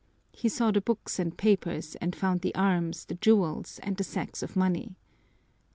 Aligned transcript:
He 0.31 0.49
saw 0.49 0.71
the 0.71 0.81
books 0.81 1.19
and 1.19 1.37
papers 1.37 1.95
and 1.97 2.15
found 2.15 2.41
the 2.41 2.55
arms, 2.55 3.05
the 3.05 3.13
jewels, 3.13 3.79
and 3.83 3.95
the 3.97 4.03
sacks 4.03 4.41
of 4.41 4.55
money. 4.55 4.95